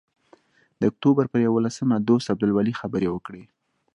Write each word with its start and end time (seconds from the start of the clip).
د 0.79 0.81
اکتوبر 0.91 1.25
پر 1.31 1.39
یوولسمه 1.47 1.95
دوست 2.07 2.25
عبدالولي 2.33 2.73
خبرې 2.81 3.07
وکړې. 3.11 3.43